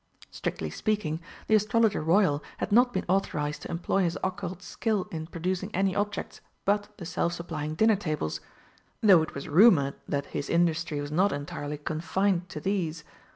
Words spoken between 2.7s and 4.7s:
not been authorised to employ his occult